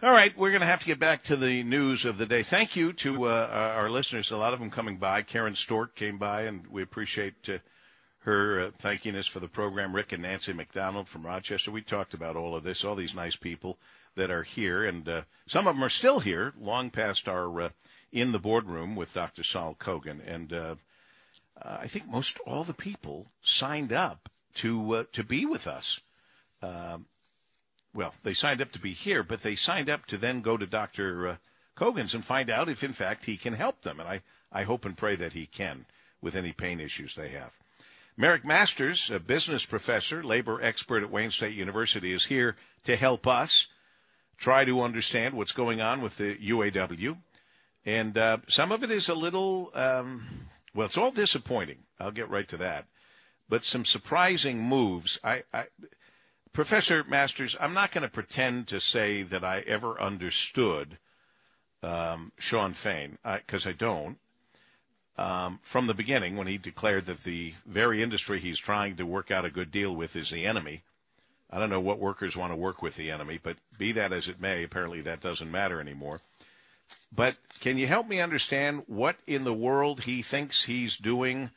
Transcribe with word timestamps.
All 0.00 0.12
right, 0.12 0.32
we're 0.38 0.50
going 0.50 0.60
to 0.60 0.66
have 0.68 0.78
to 0.82 0.86
get 0.86 1.00
back 1.00 1.24
to 1.24 1.34
the 1.34 1.64
news 1.64 2.04
of 2.04 2.18
the 2.18 2.26
day. 2.26 2.44
Thank 2.44 2.76
you 2.76 2.92
to 2.92 3.24
uh, 3.24 3.72
our 3.76 3.90
listeners, 3.90 4.30
a 4.30 4.36
lot 4.36 4.54
of 4.54 4.60
them 4.60 4.70
coming 4.70 4.96
by. 4.96 5.22
Karen 5.22 5.56
Stork 5.56 5.96
came 5.96 6.18
by, 6.18 6.42
and 6.42 6.68
we 6.68 6.82
appreciate 6.82 7.48
uh, 7.48 7.58
her 8.20 8.60
uh, 8.60 8.70
thanking 8.78 9.16
us 9.16 9.26
for 9.26 9.40
the 9.40 9.48
program. 9.48 9.96
Rick 9.96 10.12
and 10.12 10.22
Nancy 10.22 10.52
McDonald 10.52 11.08
from 11.08 11.26
Rochester. 11.26 11.72
We 11.72 11.82
talked 11.82 12.14
about 12.14 12.36
all 12.36 12.54
of 12.54 12.62
this, 12.62 12.84
all 12.84 12.94
these 12.94 13.12
nice 13.12 13.34
people 13.34 13.76
that 14.14 14.30
are 14.30 14.44
here, 14.44 14.84
and 14.84 15.08
uh, 15.08 15.22
some 15.48 15.66
of 15.66 15.74
them 15.74 15.82
are 15.82 15.88
still 15.88 16.20
here, 16.20 16.52
long 16.60 16.90
past 16.90 17.28
our 17.28 17.60
uh, 17.60 17.70
in 18.12 18.30
the 18.30 18.38
boardroom 18.38 18.94
with 18.94 19.14
Dr. 19.14 19.42
Saul 19.42 19.74
Kogan. 19.74 20.20
And 20.24 20.52
uh, 20.52 20.74
I 21.60 21.88
think 21.88 22.06
most 22.06 22.38
all 22.46 22.62
the 22.62 22.72
people 22.72 23.32
signed 23.42 23.92
up 23.92 24.28
to 24.54 25.08
to 25.10 25.24
be 25.24 25.44
with 25.44 25.66
us. 25.66 25.98
Um, 26.62 27.06
well, 27.98 28.14
they 28.22 28.32
signed 28.32 28.62
up 28.62 28.70
to 28.70 28.78
be 28.78 28.92
here, 28.92 29.24
but 29.24 29.42
they 29.42 29.56
signed 29.56 29.90
up 29.90 30.06
to 30.06 30.16
then 30.16 30.40
go 30.40 30.56
to 30.56 30.66
Dr. 30.66 31.26
Uh, 31.26 31.36
Kogan's 31.76 32.14
and 32.14 32.24
find 32.24 32.48
out 32.48 32.68
if, 32.68 32.84
in 32.84 32.92
fact, 32.92 33.24
he 33.24 33.36
can 33.36 33.54
help 33.54 33.82
them. 33.82 33.98
And 33.98 34.08
I, 34.08 34.22
I 34.52 34.62
hope 34.62 34.84
and 34.84 34.96
pray 34.96 35.16
that 35.16 35.32
he 35.32 35.46
can 35.46 35.84
with 36.22 36.36
any 36.36 36.52
pain 36.52 36.78
issues 36.78 37.16
they 37.16 37.30
have. 37.30 37.56
Marick 38.16 38.44
Masters, 38.44 39.10
a 39.10 39.18
business 39.18 39.66
professor, 39.66 40.22
labor 40.22 40.62
expert 40.62 41.02
at 41.02 41.10
Wayne 41.10 41.32
State 41.32 41.56
University, 41.56 42.12
is 42.12 42.26
here 42.26 42.54
to 42.84 42.94
help 42.94 43.26
us 43.26 43.66
try 44.36 44.64
to 44.64 44.80
understand 44.80 45.34
what's 45.34 45.50
going 45.50 45.80
on 45.80 46.00
with 46.00 46.18
the 46.18 46.36
UAW. 46.36 47.16
And 47.84 48.16
uh, 48.16 48.38
some 48.46 48.70
of 48.70 48.84
it 48.84 48.92
is 48.92 49.08
a 49.08 49.14
little, 49.14 49.72
um, 49.74 50.46
well, 50.72 50.86
it's 50.86 50.98
all 50.98 51.10
disappointing. 51.10 51.78
I'll 51.98 52.12
get 52.12 52.30
right 52.30 52.46
to 52.46 52.56
that. 52.58 52.86
But 53.48 53.64
some 53.64 53.84
surprising 53.84 54.62
moves. 54.62 55.18
I, 55.24 55.42
I 55.52 55.66
Professor 56.52 57.04
Masters, 57.04 57.56
I'm 57.60 57.74
not 57.74 57.92
going 57.92 58.02
to 58.02 58.08
pretend 58.08 58.68
to 58.68 58.80
say 58.80 59.22
that 59.22 59.44
I 59.44 59.60
ever 59.66 60.00
understood 60.00 60.98
um, 61.82 62.32
Shawn 62.38 62.72
Fain, 62.72 63.18
because 63.22 63.66
I, 63.66 63.70
I, 63.70 63.72
don't. 63.72 64.18
Um, 65.16 65.60
from 65.62 65.86
the 65.86 65.94
beginning, 65.94 66.36
when 66.36 66.46
he 66.46 66.58
declared 66.58 67.06
that 67.06 67.24
the 67.24 67.54
very 67.66 68.02
industry 68.02 68.38
he's 68.38 68.58
trying 68.58 68.96
to 68.96 69.06
work 69.06 69.30
out 69.30 69.44
a 69.44 69.50
good 69.50 69.70
deal 69.70 69.94
with 69.94 70.16
is 70.16 70.30
the 70.30 70.46
enemy, 70.46 70.82
I 71.50 71.58
don't 71.58 71.70
know 71.70 71.80
what 71.80 71.98
workers 71.98 72.36
want 72.36 72.52
to 72.52 72.56
work 72.56 72.82
with 72.82 72.96
the 72.96 73.10
enemy, 73.10 73.38
but 73.42 73.56
be 73.78 73.92
that 73.92 74.12
as 74.12 74.28
it 74.28 74.40
may, 74.40 74.62
apparently 74.62 75.00
that 75.02 75.20
doesn't 75.20 75.50
matter 75.50 75.80
anymore. 75.80 76.20
But 77.12 77.38
can 77.60 77.78
you 77.78 77.86
help 77.86 78.06
me 78.06 78.20
understand 78.20 78.82
what 78.86 79.16
in 79.26 79.44
the 79.44 79.54
world 79.54 80.04
he 80.04 80.22
thinks 80.22 80.64
he's 80.64 80.96
doing 80.96 81.50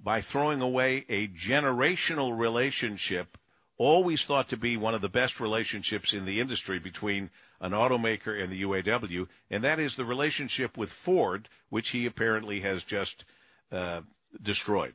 by 0.00 0.20
throwing 0.20 0.60
away 0.60 1.04
a 1.08 1.28
generational 1.28 2.36
relationship 2.36 3.38
always 3.78 4.24
thought 4.24 4.48
to 4.48 4.56
be 4.56 4.76
one 4.76 4.94
of 4.94 5.02
the 5.02 5.08
best 5.08 5.40
relationships 5.40 6.12
in 6.14 6.24
the 6.24 6.40
industry 6.40 6.78
between 6.78 7.30
an 7.60 7.72
automaker 7.72 8.40
and 8.40 8.52
the 8.52 8.62
UAW, 8.62 9.28
and 9.50 9.64
that 9.64 9.78
is 9.78 9.96
the 9.96 10.04
relationship 10.04 10.76
with 10.76 10.90
Ford, 10.90 11.48
which 11.70 11.90
he 11.90 12.06
apparently 12.06 12.60
has 12.60 12.84
just 12.84 13.24
uh, 13.72 14.02
destroyed. 14.42 14.94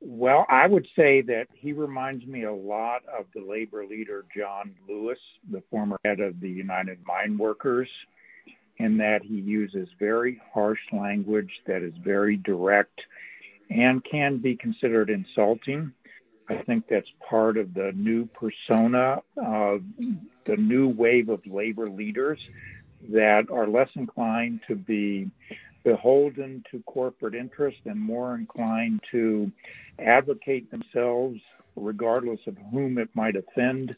Well, 0.00 0.46
I 0.48 0.66
would 0.66 0.86
say 0.94 1.22
that 1.22 1.46
he 1.54 1.72
reminds 1.72 2.26
me 2.26 2.44
a 2.44 2.52
lot 2.52 3.02
of 3.06 3.26
the 3.34 3.40
labor 3.40 3.84
leader 3.84 4.24
John 4.36 4.74
Lewis, 4.88 5.18
the 5.50 5.62
former 5.70 5.98
head 6.04 6.20
of 6.20 6.38
the 6.40 6.50
United 6.50 6.98
Mine 7.06 7.38
Workers, 7.38 7.88
in 8.78 8.98
that 8.98 9.22
he 9.22 9.36
uses 9.36 9.88
very 9.98 10.40
harsh 10.52 10.80
language 10.92 11.50
that 11.66 11.82
is 11.82 11.94
very 12.04 12.36
direct 12.36 13.00
and 13.70 14.04
can 14.04 14.36
be 14.36 14.54
considered 14.54 15.08
insulting. 15.08 15.92
I 16.48 16.56
think 16.62 16.86
that's 16.88 17.08
part 17.28 17.56
of 17.56 17.74
the 17.74 17.92
new 17.94 18.26
persona 18.26 19.22
of 19.36 19.82
the 20.44 20.56
new 20.56 20.88
wave 20.88 21.28
of 21.28 21.46
labor 21.46 21.88
leaders 21.88 22.38
that 23.10 23.50
are 23.50 23.66
less 23.66 23.88
inclined 23.94 24.60
to 24.68 24.74
be 24.76 25.30
beholden 25.84 26.64
to 26.70 26.82
corporate 26.82 27.34
interest 27.34 27.78
and 27.84 28.00
more 28.00 28.34
inclined 28.34 29.00
to 29.12 29.50
advocate 29.98 30.70
themselves 30.70 31.40
regardless 31.76 32.40
of 32.46 32.56
whom 32.72 32.98
it 32.98 33.08
might 33.14 33.36
offend. 33.36 33.94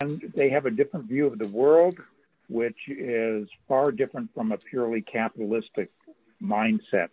And 0.00 0.32
they 0.34 0.50
have 0.50 0.66
a 0.66 0.70
different 0.70 1.06
view 1.06 1.26
of 1.26 1.38
the 1.38 1.48
world, 1.48 1.98
which 2.48 2.88
is 2.88 3.48
far 3.68 3.92
different 3.92 4.32
from 4.34 4.52
a 4.52 4.56
purely 4.56 5.02
capitalistic 5.02 5.90
mindset. 6.42 7.08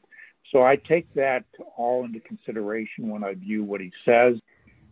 So 0.52 0.64
I 0.64 0.76
take 0.76 1.12
that 1.16 1.46
all 1.78 2.06
into 2.06 2.20
consideration 2.20 3.10
when 3.10 3.24
I 3.24 3.34
view 3.34 3.64
what 3.64 3.82
he 3.82 3.92
says 4.06 4.40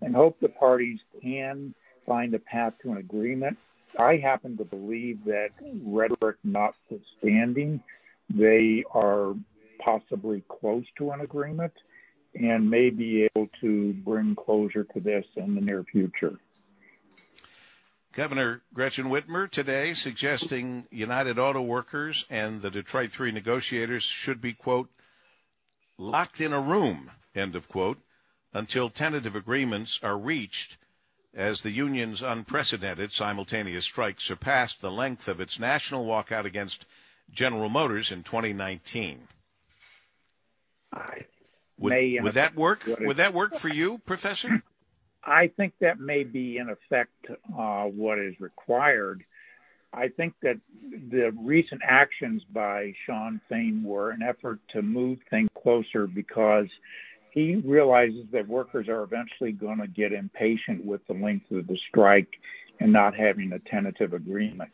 and 0.01 0.15
hope 0.15 0.39
the 0.39 0.49
parties 0.49 0.99
can 1.21 1.73
find 2.05 2.33
a 2.33 2.39
path 2.39 2.73
to 2.81 2.91
an 2.91 2.97
agreement. 2.97 3.57
I 3.99 4.17
happen 4.17 4.57
to 4.57 4.65
believe 4.65 5.25
that 5.25 5.49
rhetoric 5.83 6.37
notwithstanding, 6.43 7.83
they 8.29 8.83
are 8.91 9.35
possibly 9.79 10.43
close 10.47 10.85
to 10.97 11.11
an 11.11 11.21
agreement 11.21 11.73
and 12.33 12.69
may 12.69 12.89
be 12.89 13.23
able 13.23 13.49
to 13.59 13.93
bring 13.93 14.35
closure 14.35 14.85
to 14.85 14.99
this 14.99 15.25
in 15.35 15.55
the 15.55 15.61
near 15.61 15.83
future. 15.83 16.39
Governor 18.13 18.61
Gretchen 18.73 19.05
Whitmer 19.05 19.49
today 19.49 19.93
suggesting 19.93 20.85
United 20.91 21.39
Auto 21.39 21.61
Workers 21.61 22.25
and 22.29 22.61
the 22.61 22.69
Detroit 22.69 23.09
Three 23.11 23.31
negotiators 23.31 24.03
should 24.03 24.41
be, 24.41 24.53
quote, 24.53 24.89
locked 26.01 26.41
in 26.41 26.51
a 26.51 26.59
room, 26.59 27.11
end 27.35 27.55
of 27.55 27.69
quote, 27.69 27.99
until 28.53 28.89
tentative 28.89 29.35
agreements 29.35 29.99
are 30.03 30.17
reached 30.17 30.77
as 31.33 31.61
the 31.61 31.71
union's 31.71 32.21
unprecedented 32.21 33.11
simultaneous 33.11 33.85
strike 33.85 34.19
surpassed 34.19 34.81
the 34.81 34.91
length 34.91 35.27
of 35.29 35.39
its 35.39 35.59
national 35.59 36.05
walkout 36.05 36.43
against 36.43 36.85
General 37.29 37.69
Motors 37.69 38.11
in 38.11 38.23
2019. 38.23 39.27
Would, 41.77 42.23
would 42.23 42.33
that 42.33 42.55
work? 42.55 42.83
Would 42.99 43.17
that 43.17 43.33
work 43.33 43.55
for 43.55 43.69
you, 43.69 43.99
Professor? 43.99 44.61
I 45.23 45.47
think 45.47 45.73
that 45.79 45.99
may 45.99 46.23
be, 46.23 46.57
in 46.57 46.69
effect, 46.69 47.27
uh, 47.57 47.83
what 47.85 48.19
is 48.19 48.39
required. 48.39 49.23
I 49.93 50.07
think 50.07 50.33
that 50.41 50.59
the 51.11 51.31
recent 51.37 51.81
actions 51.87 52.43
by 52.53 52.93
Shawn 53.05 53.41
Fain 53.49 53.83
were 53.83 54.11
an 54.11 54.21
effort 54.21 54.59
to 54.73 54.81
move 54.81 55.19
things 55.29 55.49
closer 55.61 56.07
because 56.07 56.67
he 57.31 57.55
realizes 57.65 58.25
that 58.31 58.47
workers 58.47 58.87
are 58.87 59.03
eventually 59.03 59.51
going 59.51 59.79
to 59.79 59.87
get 59.87 60.13
impatient 60.13 60.85
with 60.85 61.01
the 61.07 61.13
length 61.13 61.51
of 61.51 61.67
the 61.67 61.77
strike 61.89 62.29
and 62.79 62.91
not 62.91 63.15
having 63.15 63.51
a 63.51 63.59
tentative 63.69 64.13
agreement. 64.13 64.71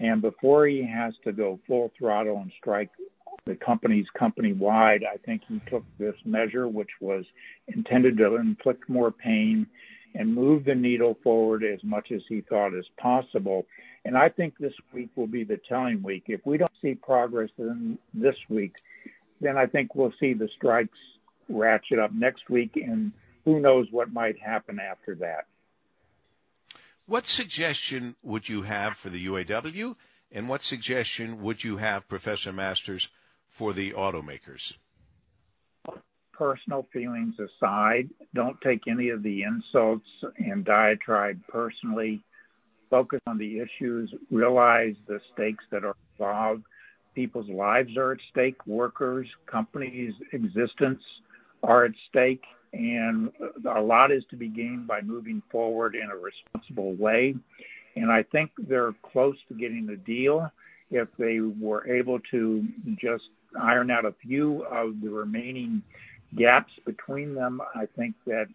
And 0.00 0.22
before 0.22 0.66
he 0.66 0.84
has 0.86 1.14
to 1.24 1.32
go 1.32 1.60
full 1.66 1.92
throttle 1.98 2.38
and 2.38 2.52
strike 2.58 2.90
the 3.46 3.54
companies 3.56 4.06
company 4.18 4.52
wide, 4.52 5.04
I 5.04 5.18
think 5.18 5.42
he 5.48 5.60
took 5.68 5.84
this 5.98 6.14
measure, 6.24 6.66
which 6.68 6.90
was 7.00 7.24
intended 7.68 8.16
to 8.18 8.36
inflict 8.36 8.88
more 8.88 9.10
pain 9.10 9.66
and 10.14 10.34
move 10.34 10.64
the 10.64 10.74
needle 10.74 11.16
forward 11.22 11.64
as 11.64 11.82
much 11.82 12.12
as 12.12 12.22
he 12.28 12.40
thought 12.42 12.74
as 12.74 12.84
possible. 12.98 13.66
And 14.04 14.16
I 14.16 14.28
think 14.28 14.58
this 14.58 14.74
week 14.92 15.10
will 15.16 15.26
be 15.26 15.44
the 15.44 15.60
telling 15.68 16.02
week. 16.02 16.24
If 16.28 16.44
we 16.44 16.58
don't 16.58 16.70
see 16.80 16.94
progress 16.94 17.50
in 17.58 17.98
this 18.12 18.36
week, 18.48 18.76
then 19.40 19.56
I 19.56 19.66
think 19.66 19.94
we'll 19.94 20.12
see 20.20 20.34
the 20.34 20.48
strikes 20.56 20.98
ratchet 21.48 21.98
up 21.98 22.12
next 22.12 22.48
week, 22.48 22.76
and 22.76 23.12
who 23.44 23.60
knows 23.60 23.86
what 23.90 24.12
might 24.12 24.38
happen 24.38 24.78
after 24.78 25.14
that. 25.16 25.46
What 27.06 27.26
suggestion 27.26 28.16
would 28.22 28.48
you 28.48 28.62
have 28.62 28.96
for 28.96 29.10
the 29.10 29.26
UAW, 29.26 29.96
and 30.32 30.48
what 30.48 30.62
suggestion 30.62 31.42
would 31.42 31.64
you 31.64 31.76
have, 31.78 32.08
Professor 32.08 32.52
Masters, 32.52 33.08
for 33.48 33.72
the 33.72 33.92
automakers? 33.92 34.74
Personal 36.36 36.86
feelings 36.92 37.34
aside, 37.38 38.08
don't 38.34 38.60
take 38.60 38.82
any 38.88 39.10
of 39.10 39.22
the 39.22 39.42
insults 39.42 40.08
and 40.38 40.64
diatribe 40.64 41.40
personally. 41.48 42.24
Focus 42.90 43.20
on 43.26 43.38
the 43.38 43.60
issues, 43.60 44.12
realize 44.30 44.94
the 45.06 45.20
stakes 45.32 45.64
that 45.70 45.84
are 45.84 45.94
involved. 46.18 46.64
People's 47.14 47.48
lives 47.48 47.96
are 47.96 48.12
at 48.12 48.18
stake, 48.30 48.56
workers, 48.66 49.28
companies' 49.46 50.14
existence 50.32 51.00
are 51.62 51.84
at 51.84 51.92
stake, 52.08 52.42
and 52.72 53.30
a 53.72 53.80
lot 53.80 54.10
is 54.10 54.24
to 54.30 54.36
be 54.36 54.48
gained 54.48 54.86
by 54.88 55.00
moving 55.00 55.40
forward 55.50 55.94
in 55.94 56.10
a 56.10 56.16
responsible 56.16 56.94
way. 56.94 57.34
And 57.94 58.10
I 58.10 58.24
think 58.24 58.50
they're 58.58 58.94
close 59.12 59.36
to 59.48 59.54
getting 59.54 59.88
a 59.90 59.96
deal 59.96 60.50
if 60.90 61.08
they 61.16 61.38
were 61.40 61.86
able 61.86 62.18
to 62.32 62.66
just 63.00 63.24
iron 63.60 63.90
out 63.90 64.04
a 64.04 64.14
few 64.20 64.64
of 64.64 65.00
the 65.00 65.08
remaining 65.08 65.82
gaps 66.36 66.72
between 66.84 67.34
them. 67.34 67.60
I 67.74 67.86
think 67.96 68.14
that 68.26 68.46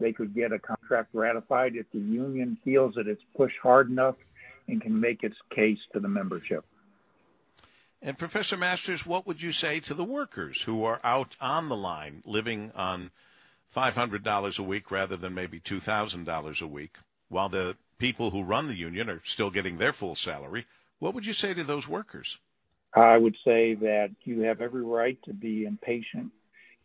they 0.00 0.12
could 0.12 0.34
get 0.34 0.52
a 0.52 0.58
contract 0.58 1.10
ratified 1.12 1.76
if 1.76 1.86
the 1.92 1.98
union 1.98 2.56
feels 2.56 2.94
that 2.94 3.06
it's 3.06 3.22
pushed 3.36 3.58
hard 3.62 3.90
enough 3.90 4.16
and 4.68 4.80
can 4.80 4.98
make 4.98 5.22
its 5.22 5.36
case 5.54 5.78
to 5.92 6.00
the 6.00 6.08
membership. 6.08 6.64
And 8.02 8.18
Professor 8.18 8.56
Masters, 8.56 9.06
what 9.06 9.26
would 9.26 9.40
you 9.40 9.52
say 9.52 9.80
to 9.80 9.94
the 9.94 10.04
workers 10.04 10.62
who 10.62 10.84
are 10.84 11.00
out 11.02 11.36
on 11.40 11.68
the 11.68 11.76
line 11.76 12.22
living 12.26 12.70
on 12.74 13.10
$500 13.74 14.58
a 14.58 14.62
week 14.62 14.90
rather 14.90 15.16
than 15.16 15.34
maybe 15.34 15.58
$2,000 15.58 16.62
a 16.62 16.66
week, 16.66 16.96
while 17.28 17.48
the 17.48 17.76
people 17.98 18.30
who 18.30 18.42
run 18.42 18.68
the 18.68 18.76
union 18.76 19.08
are 19.08 19.22
still 19.24 19.50
getting 19.50 19.78
their 19.78 19.92
full 19.92 20.14
salary. 20.14 20.66
What 20.98 21.14
would 21.14 21.26
you 21.26 21.32
say 21.32 21.54
to 21.54 21.64
those 21.64 21.88
workers? 21.88 22.38
I 22.94 23.16
would 23.16 23.36
say 23.44 23.74
that 23.74 24.10
you 24.24 24.42
have 24.42 24.60
every 24.60 24.84
right 24.84 25.18
to 25.24 25.32
be 25.32 25.64
impatient 25.64 26.30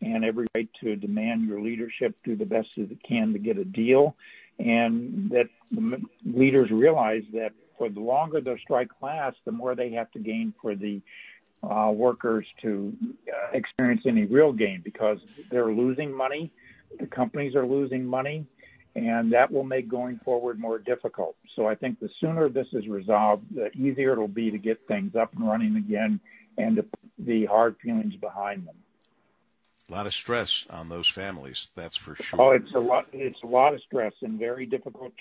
and 0.02 0.24
every 0.24 0.46
right 0.54 0.68
to 0.80 0.96
demand 0.96 1.46
your 1.46 1.60
leadership 1.60 2.16
do 2.24 2.36
the 2.36 2.46
best 2.46 2.68
as 2.78 2.90
it 2.90 3.02
can 3.02 3.32
to 3.32 3.38
get 3.38 3.58
a 3.58 3.64
deal, 3.64 4.16
and 4.58 5.30
that 5.30 5.48
the 5.70 6.00
leaders 6.24 6.70
realize 6.70 7.22
that 7.32 7.52
for 7.78 7.88
the 7.88 8.00
longer 8.00 8.40
the 8.40 8.56
strike 8.62 8.90
lasts, 9.00 9.40
the 9.44 9.52
more 9.52 9.74
they 9.74 9.90
have 9.92 10.10
to 10.12 10.18
gain 10.18 10.52
for 10.60 10.74
the 10.74 11.00
uh, 11.62 11.90
workers 11.90 12.46
to 12.62 12.94
uh, 13.28 13.52
experience 13.52 14.02
any 14.06 14.24
real 14.24 14.52
gain 14.52 14.80
because 14.82 15.18
they're 15.50 15.72
losing 15.72 16.12
money, 16.12 16.50
the 16.98 17.06
companies 17.06 17.54
are 17.54 17.66
losing 17.66 18.04
money, 18.04 18.46
and 18.96 19.32
that 19.32 19.50
will 19.50 19.64
make 19.64 19.88
going 19.88 20.18
forward 20.24 20.58
more 20.58 20.78
difficult. 20.78 21.36
So 21.54 21.66
I 21.66 21.74
think 21.74 22.00
the 22.00 22.08
sooner 22.20 22.48
this 22.48 22.66
is 22.72 22.88
resolved, 22.88 23.44
the 23.54 23.70
easier 23.72 24.12
it'll 24.12 24.28
be 24.28 24.50
to 24.50 24.58
get 24.58 24.80
things 24.88 25.14
up 25.14 25.34
and 25.34 25.46
running 25.46 25.76
again 25.76 26.20
and 26.58 26.76
to 26.76 26.82
put 26.82 27.00
the 27.18 27.44
hard 27.46 27.76
feelings 27.82 28.14
behind 28.16 28.66
them. 28.66 28.74
A 29.90 29.92
lot 29.92 30.06
of 30.06 30.14
stress 30.14 30.66
on 30.70 30.88
those 30.88 31.08
families, 31.08 31.68
that's 31.74 31.96
for 31.96 32.12
oh, 32.12 32.22
sure. 32.22 32.40
Oh, 32.40 32.50
it's 32.52 32.74
a 32.74 32.78
lot. 32.78 33.06
It's 33.12 33.42
a 33.42 33.46
lot 33.46 33.74
of 33.74 33.80
stress 33.82 34.12
and 34.22 34.38
very 34.38 34.64
difficult 34.64 35.12